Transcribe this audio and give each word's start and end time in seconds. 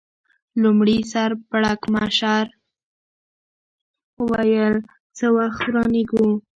لومړي 0.61 0.97
سر 1.11 1.29
پړکمشر 1.49 2.45
وویل: 4.23 4.75
څه 5.17 5.25
وخت 5.37 5.61
روانېږو؟ 5.73 6.27